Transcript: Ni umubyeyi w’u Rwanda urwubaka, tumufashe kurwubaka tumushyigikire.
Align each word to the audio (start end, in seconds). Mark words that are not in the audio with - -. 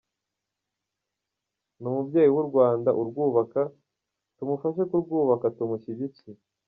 Ni 1.79 1.87
umubyeyi 1.91 2.29
w’u 2.35 2.45
Rwanda 2.49 2.89
urwubaka, 3.01 3.61
tumufashe 4.35 4.81
kurwubaka 4.89 5.45
tumushyigikire. 5.57 6.41